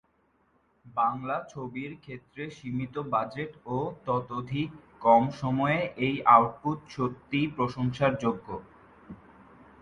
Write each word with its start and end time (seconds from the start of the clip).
বাংলা 0.85 1.37
ছবির 1.49 1.91
ক্ষেত্রে 2.03 2.43
সীমিত 2.57 2.95
বাজেট 3.13 3.51
ও 3.67 3.77
ততোধিক 4.05 4.69
কম 5.01 5.23
সময়ে 5.41 5.79
এই 6.05 6.15
আউটপুট 6.35 6.79
সত্যিই 6.95 7.47
প্রশংসার 7.57 8.11
যোগ্য। 8.23 8.47